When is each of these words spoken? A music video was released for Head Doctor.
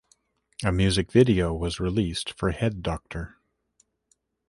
A 0.63 0.71
music 0.71 1.11
video 1.11 1.53
was 1.53 1.79
released 1.79 2.31
for 2.33 2.49
Head 2.49 2.81
Doctor. 2.81 3.37